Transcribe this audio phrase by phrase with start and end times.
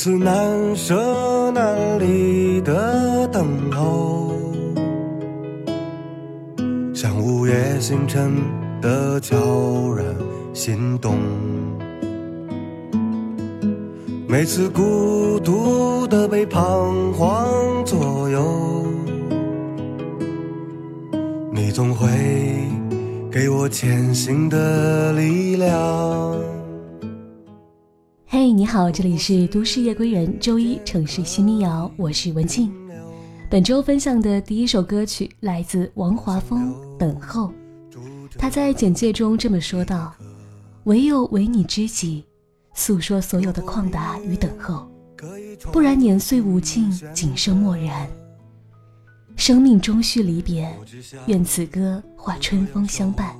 [0.00, 4.32] 如此难舍难离的等候，
[6.94, 8.32] 像午夜星辰
[8.80, 9.36] 的悄
[9.92, 10.06] 然
[10.54, 11.18] 心动。
[14.26, 18.86] 每次孤独的被彷徨左右，
[21.52, 22.08] 你总会
[23.30, 26.49] 给我前行的力量。
[28.70, 32.72] 好，这里是都市夜归人，周一城市新民谣，我是文静。
[33.50, 37.48] 本周分享的第一首歌曲来自王华峰，《等候》。
[38.38, 40.14] 他在简介中这么说道
[40.86, 42.24] ：“唯有为你知己，
[42.72, 44.88] 诉说所有的旷达与等候，
[45.72, 48.08] 不然年岁无尽，仅剩漠然。
[49.34, 50.72] 生命终须离别，
[51.26, 53.34] 愿此歌化春风相伴，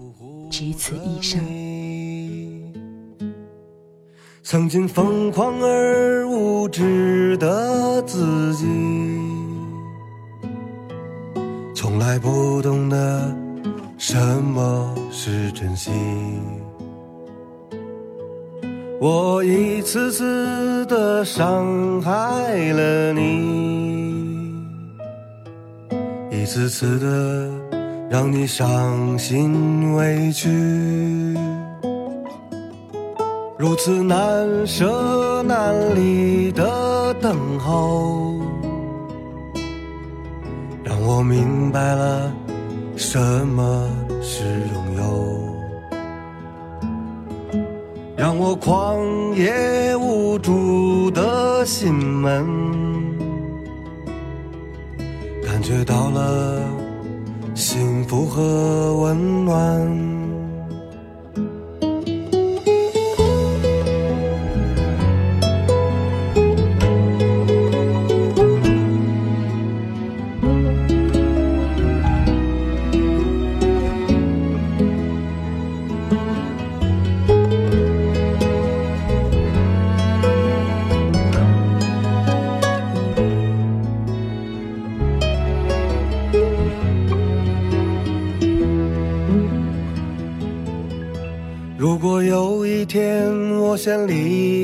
[0.50, 1.40] 只此一生。”
[4.42, 8.66] 曾经疯狂而无知的自己，
[11.74, 13.36] 从来不懂得
[13.96, 15.92] 什么是珍惜。
[18.98, 24.54] 我一次次的伤害了你，
[26.30, 27.48] 一次次的
[28.10, 30.48] 让你伤心委屈。
[33.60, 38.40] 如此难舍难离的等候，
[40.82, 42.32] 让我明白了
[42.96, 43.86] 什么
[44.22, 45.02] 是拥有，
[48.16, 48.98] 让我狂
[49.36, 52.46] 野无助的心门
[55.44, 56.62] 感觉到了
[57.54, 60.09] 幸福和温暖。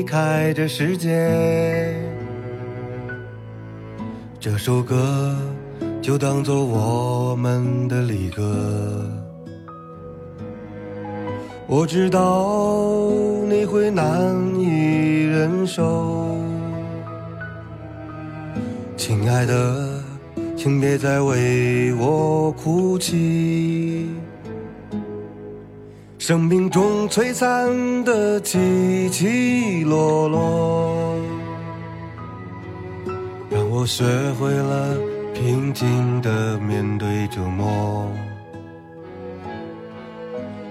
[0.07, 1.93] 开这世界，
[4.39, 5.35] 这首歌
[6.01, 9.05] 就当做我们的离歌。
[11.67, 13.11] 我知道
[13.49, 16.37] 你会难以忍受，
[18.95, 20.01] 亲爱的，
[20.55, 24.09] 请别再为我哭泣。
[26.27, 31.15] 生命中璀璨的起起落落，
[33.49, 34.03] 让我学
[34.37, 34.97] 会了
[35.33, 38.11] 平静的面对折磨。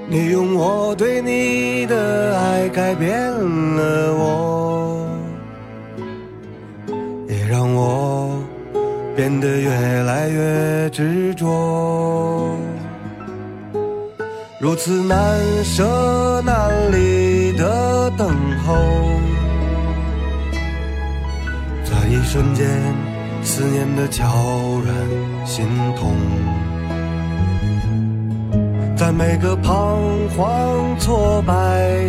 [0.07, 5.09] 你用我对你的爱改变了我，
[7.31, 8.31] 也让我
[9.17, 9.71] 变得越
[10.03, 12.56] 来越执着。
[14.59, 18.27] 如此难舍难离的等
[18.67, 18.75] 候，
[21.85, 22.67] 在一瞬间，
[23.43, 24.25] 思念的悄
[24.83, 26.15] 然心痛，
[28.97, 30.01] 在每个彷
[30.35, 31.55] 徨挫败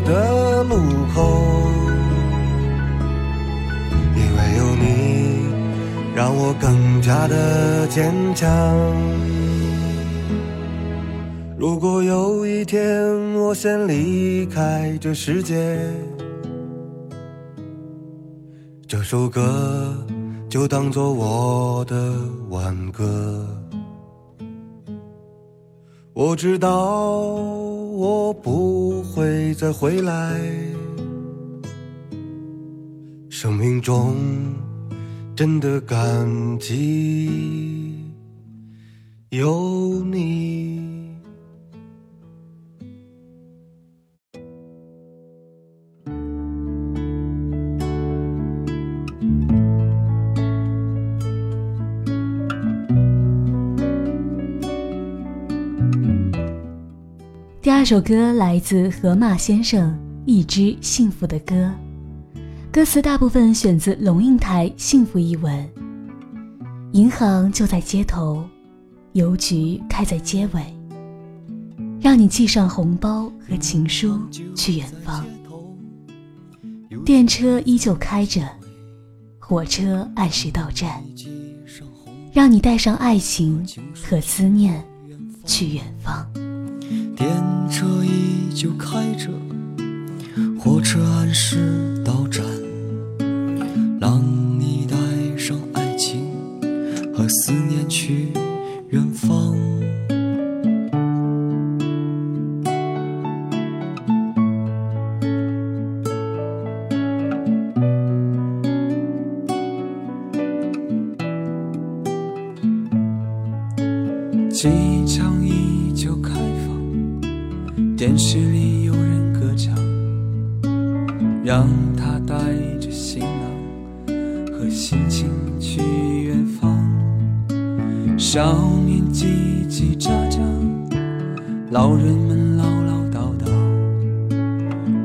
[0.06, 0.78] 的路
[1.14, 1.44] 口，
[4.16, 5.50] 因为有你，
[6.16, 8.48] 让我更加的坚强。
[11.60, 15.92] 如果有一天我先离开这世界，
[18.88, 19.92] 这首歌
[20.48, 22.14] 就当做我的
[22.50, 23.44] 挽歌。
[26.14, 30.40] 我知道我不会再回来，
[33.32, 34.16] 生命中
[35.36, 37.96] 真的感激
[39.32, 40.77] 有你。
[57.80, 59.92] 那首歌来自河马先生，
[60.26, 61.72] 《一支幸福的歌》，
[62.72, 65.70] 歌词大部分选自龙应台《幸福》一文。
[66.94, 68.44] 银行就在街头，
[69.14, 70.76] 邮局开在街尾，
[72.02, 74.20] 让你寄上红包和情书
[74.56, 75.24] 去远方。
[77.06, 78.42] 电车依旧开着，
[79.38, 81.00] 火车按时到站，
[82.34, 83.64] 让你带上爱情
[83.94, 84.84] 和思念
[85.46, 86.28] 去远方。
[88.58, 89.30] 就开着，
[90.60, 92.44] 火车按时到站，
[94.02, 94.20] 让
[94.60, 94.98] 你带
[95.38, 96.34] 上爱情
[97.14, 98.30] 和思念去
[98.90, 99.47] 远方。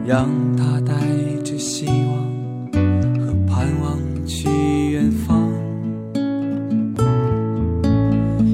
[0.05, 0.95] 让他带
[1.45, 2.73] 着希望
[3.25, 4.49] 和盼望去
[4.91, 5.49] 远方。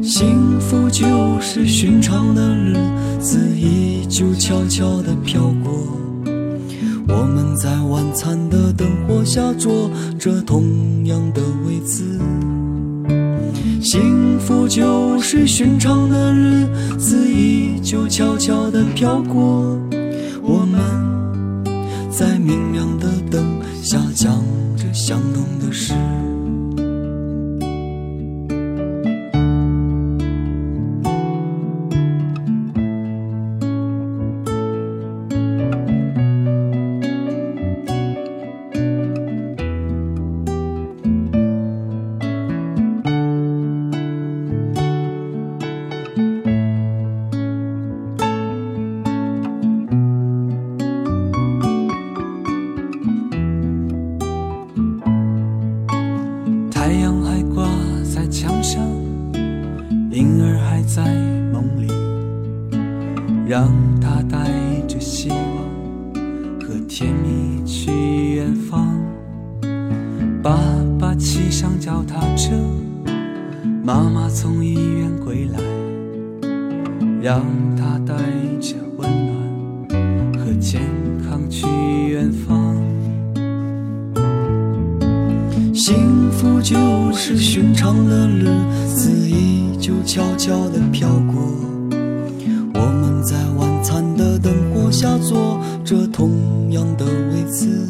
[0.02, 1.06] 幸福就
[1.40, 2.74] 是寻常的日
[3.18, 5.72] 子依旧悄悄地飘过，
[7.08, 12.04] 我们在晚餐的灯火下坐着同样的位子。
[13.80, 16.66] 幸福就是寻常的日
[16.98, 19.78] 子依旧悄悄地飘过，
[85.88, 86.76] 幸福就
[87.14, 88.44] 是寻常的日
[88.86, 91.40] 子依旧悄悄地飘过，
[92.74, 97.88] 我们在晚餐的灯火下坐着同样的位子。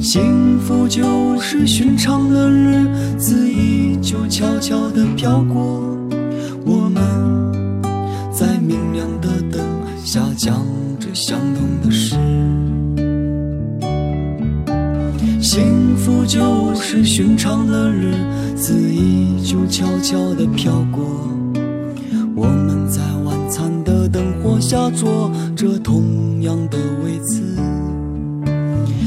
[0.00, 2.86] 幸福就是寻常的日
[3.18, 5.89] 子依旧悄悄地飘过，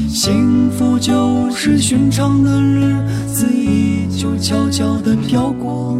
[0.08, 2.94] 幸福就是寻常的日
[3.26, 5.98] 子依旧悄悄地飘过，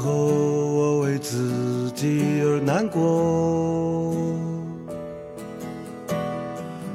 [0.00, 3.00] 候我为自己而难过。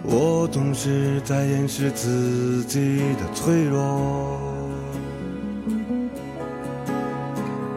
[0.04, 4.40] 我总是在掩饰自己的脆弱，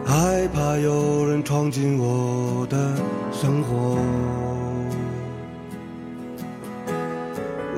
[0.05, 2.93] 害怕有人闯进我的
[3.31, 3.97] 生活。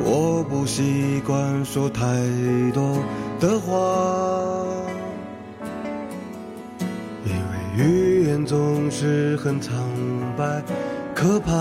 [0.03, 2.03] 我不习惯说太
[2.74, 2.98] 多
[3.39, 4.30] 的话，
[8.45, 9.75] 总是很苍
[10.38, 10.62] 白、
[11.13, 11.51] 可怕。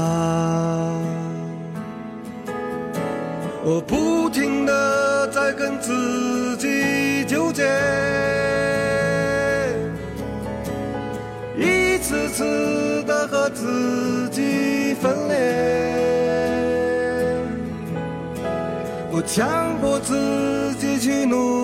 [3.63, 7.63] 我不停的在跟自己纠结，
[11.57, 15.37] 一次次的和自己分裂。
[19.13, 21.60] 我强迫自己去努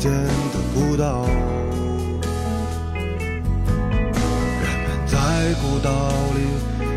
[0.00, 1.26] 间的孤岛。
[4.62, 5.18] 人们在
[5.60, 5.90] 孤岛
[6.34, 6.40] 里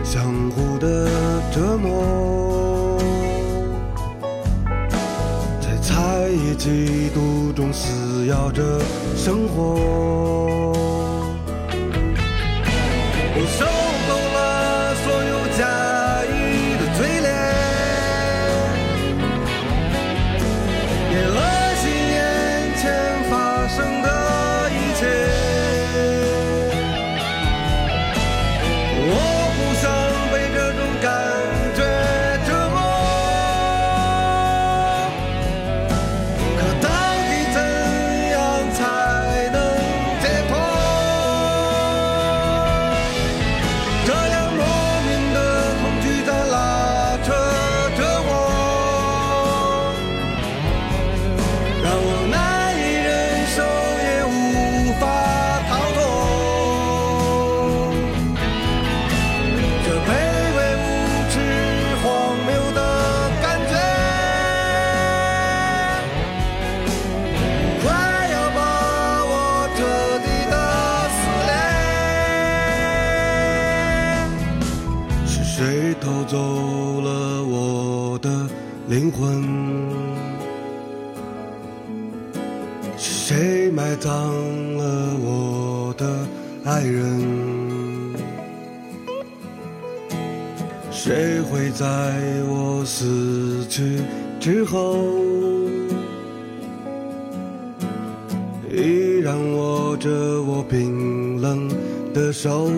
[0.05, 1.09] 相互的
[1.51, 2.97] 折磨，
[5.59, 8.79] 在猜疑嫉妒中撕咬着
[9.17, 10.02] 生活。
[78.93, 79.41] 灵魂？
[82.95, 84.11] 是谁埋葬
[84.77, 86.27] 了我的
[86.63, 87.19] 爱人？
[90.91, 91.87] 谁会在
[92.47, 93.99] 我死去
[94.39, 94.95] 之后，
[98.71, 100.07] 依然握着
[100.43, 101.67] 我冰冷
[102.13, 102.69] 的手？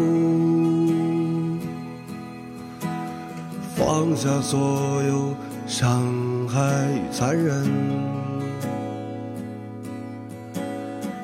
[3.76, 5.36] 放下所有
[5.68, 6.62] 伤害
[6.94, 7.66] 与残忍，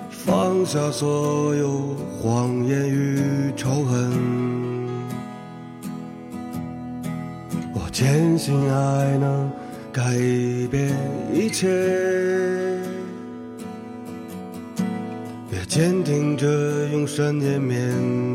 [0.10, 4.12] 放下所有谎言与仇恨。
[7.74, 9.52] 我坚信爱能
[9.94, 10.02] 改
[10.72, 10.92] 变
[11.32, 11.70] 一切，
[15.52, 16.48] 也坚定着
[16.90, 17.80] 用善念面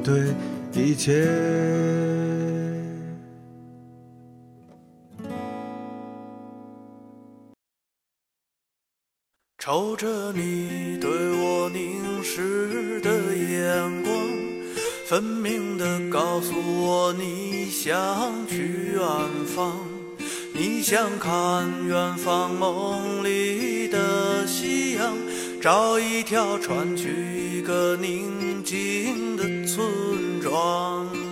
[0.02, 0.26] 对
[0.72, 2.05] 一切。
[9.66, 14.16] 瞅着你对我凝视的眼光，
[15.08, 16.54] 分明的告诉
[16.84, 17.92] 我你想
[18.48, 19.02] 去远
[19.56, 19.76] 方，
[20.52, 25.12] 你想看远方梦里的夕阳，
[25.60, 31.25] 找一条船去一个宁静的村庄。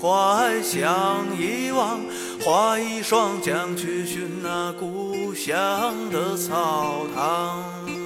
[0.00, 2.00] 怀想遗忘，
[2.44, 8.05] 画一双桨去寻那故乡的草堂。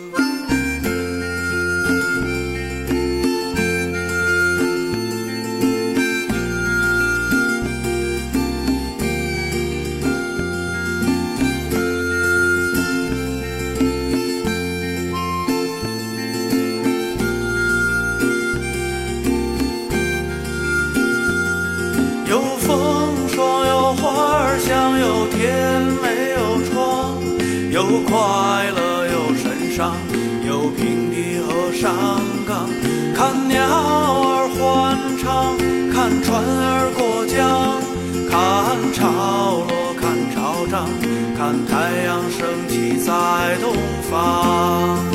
[38.31, 40.89] 看潮落，看潮涨，
[41.37, 43.11] 看太阳升起在
[43.61, 43.75] 东
[44.09, 45.10] 方。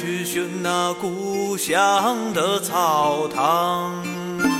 [0.00, 4.57] 去寻那故乡的草堂。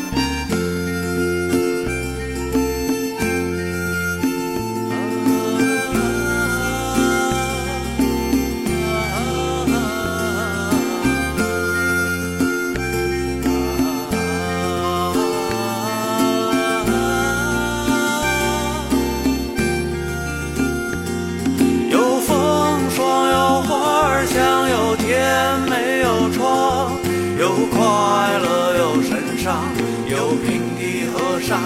[31.48, 31.58] 山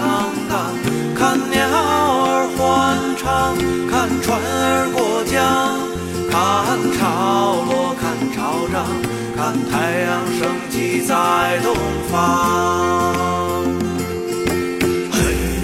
[0.47, 0.71] 岗，
[1.13, 2.63] 看鸟儿欢
[3.17, 3.53] 唱，
[3.91, 5.35] 看船儿过江，
[6.31, 6.39] 看
[6.93, 7.03] 潮
[7.67, 8.87] 落，看潮涨，
[9.35, 11.11] 看太阳升起在
[11.63, 11.75] 东
[12.09, 12.15] 方。
[15.11, 15.19] 嘿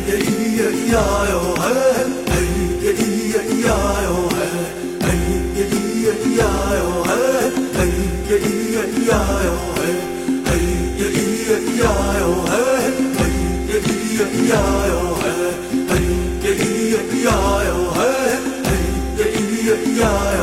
[0.10, 0.28] 呀咿
[0.60, 1.00] 呀咿呀
[1.32, 1.39] 哟
[14.50, 14.56] 呀
[14.88, 15.24] 哟嘿，
[15.90, 15.94] 嘿
[16.42, 17.30] 呀咿呀咿呀
[17.68, 18.00] 哟嘿，
[18.66, 18.70] 嘿
[19.18, 20.04] 呀咿呀咿呀
[20.40, 20.42] 哟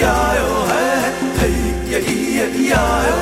[0.00, 0.72] 呀哟嘿
[1.38, 2.08] 嘿嘿呀咿
[2.38, 2.74] 呀咿呀
[3.08, 3.17] 哟。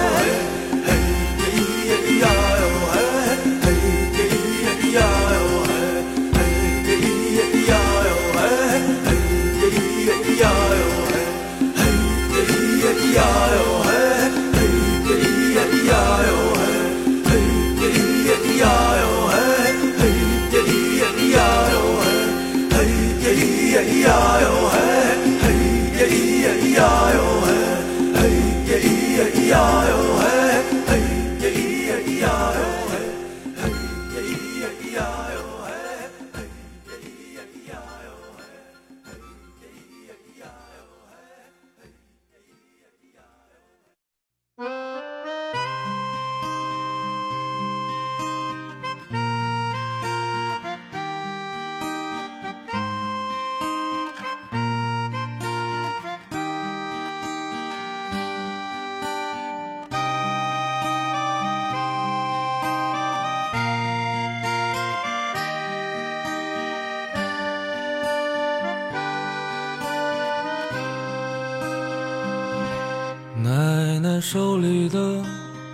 [74.29, 75.23] 手里的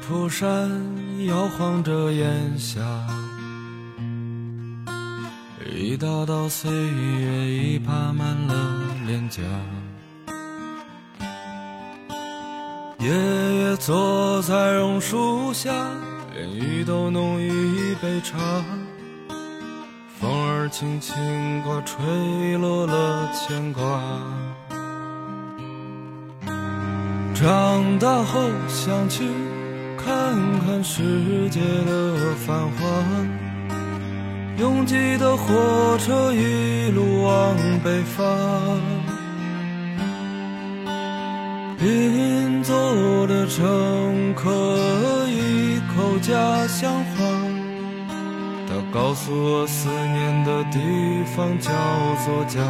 [0.06, 0.70] 蒲扇
[1.24, 2.82] 摇晃着烟霞，
[5.74, 9.40] 一道道岁月已爬满了脸颊。
[12.98, 13.08] 爷
[13.60, 15.72] 爷坐在榕树下，
[16.34, 18.36] 连雨都浓于一杯茶。
[20.20, 21.16] 风儿轻轻
[21.62, 23.98] 刮，吹落了牵挂。
[27.42, 29.24] 长大后想去
[29.98, 30.14] 看
[30.60, 32.86] 看世界的繁华，
[34.58, 38.78] 拥挤的火车一路往北方，
[41.80, 44.48] 邻座的乘客
[45.28, 47.24] 一口家乡话。
[48.68, 50.78] 他告诉我，思念的地
[51.34, 51.72] 方叫
[52.24, 52.60] 做家。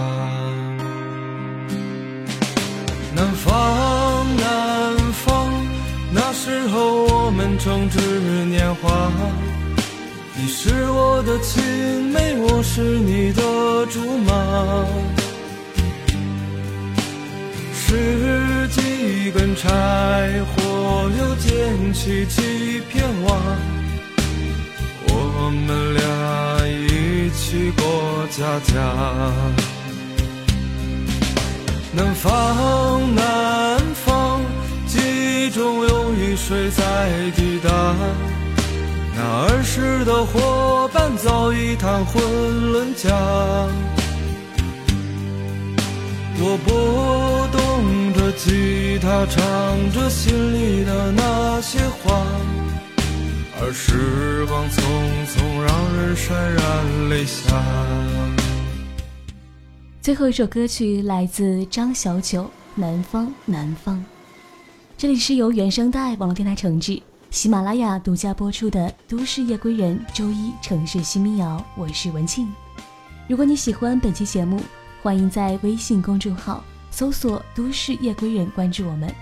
[3.14, 3.52] 南方，
[4.38, 4.61] 南，
[6.62, 7.98] 时候我们正值
[8.44, 9.10] 年华。
[10.36, 11.60] 你是我的青
[12.12, 13.42] 梅，我是你的
[13.86, 14.32] 竹马。
[17.74, 19.68] 拾几根柴
[20.54, 23.36] 火，又捡起几片瓦。
[25.08, 26.04] 我们俩
[26.68, 28.72] 一起过家家，
[31.92, 34.40] 南方南方，
[34.86, 35.00] 记
[35.46, 35.91] 忆中有
[36.32, 37.94] 雨水在滴答。
[39.14, 43.10] 那儿时的伙伴早已谈婚论嫁，
[46.40, 52.24] 我拨动着吉他，唱着心里的那些话。
[53.60, 54.80] 而时光匆
[55.28, 57.52] 匆，让人潸然泪下。
[60.00, 63.96] 最后一首歌曲来自张小九，《南方南方》。
[65.02, 72.48] 这里是由原声带网络电台承制，喜马拉雅独家播出的《都市夜归人》周一城市新民谣，我是文庆。
[73.26, 74.60] 如果你喜欢本期节目，
[75.02, 76.62] 欢迎在微信公众号
[76.92, 79.12] 搜索“都市夜归人”，关注我们。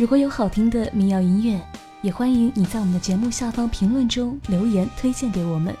[0.00, 1.64] 如果有好听的民谣音乐。
[2.02, 5.72] 也欢迎你在我们的节目下方评论中留言推荐给我们。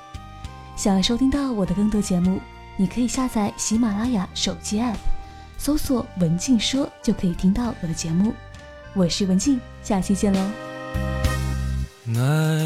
[0.76, 2.40] 想要收听到我的更多节目，
[2.76, 4.94] 你可以下载喜马拉雅手机 App，
[5.56, 8.32] 搜索“文静说”就可以听到我的节目。
[8.98, 10.40] 我是文静，下期见喽。
[12.04, 12.20] 奶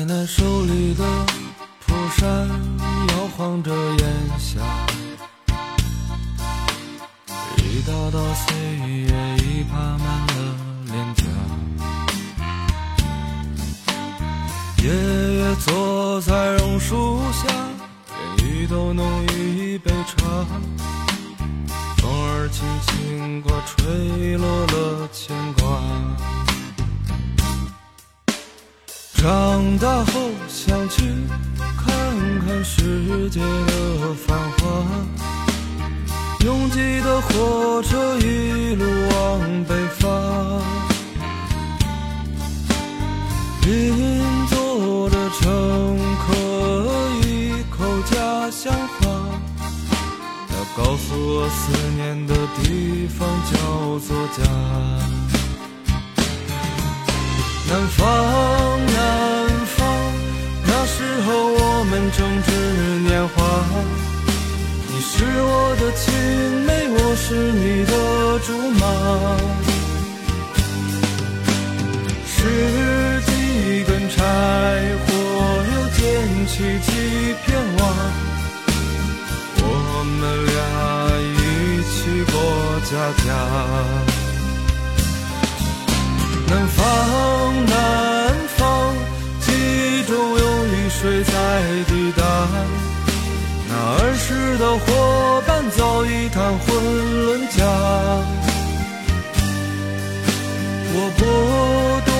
[0.07, 1.05] 奶手里的
[1.87, 4.01] 蒲扇摇晃着烟
[4.38, 4.59] 霞，
[7.59, 11.25] 一道道岁月已爬满了脸颊。
[14.83, 14.88] 爷
[15.37, 17.47] 爷坐在榕树下，
[18.38, 20.47] 连雨都浓于一杯茶。
[22.52, 25.80] 轻轻刮，吹落了牵挂。
[29.14, 31.02] 长大后想去
[31.76, 31.86] 看
[32.46, 34.84] 看世界的繁华，
[36.44, 40.60] 拥挤的火车一路往北方。
[51.14, 51.61] 我思
[51.96, 53.55] 念的地方叫
[54.01, 54.38] 做家。
[57.68, 58.01] 南方，
[58.87, 58.94] 南
[59.66, 59.79] 方，
[60.66, 60.96] 那时
[61.27, 62.48] 候我们正值
[63.01, 63.37] 年华。
[64.88, 66.03] 你是我的青
[66.66, 67.92] 梅，我是你的
[68.46, 68.48] 竹
[68.81, 68.83] 马。
[72.27, 72.40] 是。
[73.25, 74.16] 几根柴
[74.98, 75.07] 火，
[75.72, 76.01] 又捡
[76.46, 76.88] 起几
[77.44, 77.46] 片
[77.79, 77.81] 瓦，
[80.02, 80.58] 我们俩
[81.22, 81.94] 一起
[82.32, 82.34] 过
[82.90, 82.90] 家
[83.22, 83.26] 家。
[86.48, 86.82] 南方，
[87.66, 87.72] 南
[88.56, 88.60] 方，
[89.42, 91.30] 记忆中有雨水在
[91.86, 92.20] 滴答。
[93.68, 94.82] 那儿时的伙
[95.46, 96.66] 伴早已谈婚
[97.24, 97.62] 论嫁，
[100.94, 101.22] 我拨
[102.10, 102.12] 动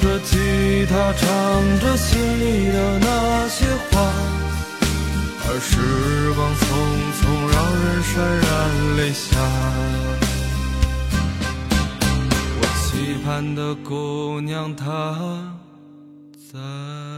[0.00, 0.32] 着吉
[0.88, 1.22] 他，唱
[1.80, 3.94] 着心里的那些话，
[5.48, 5.70] 而时
[6.34, 6.64] 光匆
[7.15, 9.36] 匆总，让人潸然泪下。
[12.60, 14.84] 我期盼的姑娘，她
[16.52, 17.15] 在。